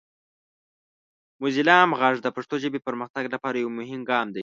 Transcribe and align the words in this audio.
موزیلا 1.39 1.75
عام 1.81 1.91
غږ 2.01 2.15
د 2.21 2.27
پښتو 2.35 2.55
ژبې 2.63 2.79
پرمختګ 2.87 3.23
لپاره 3.33 3.55
یو 3.57 3.69
مهم 3.79 4.01
ګام 4.11 4.27
دی. 4.35 4.39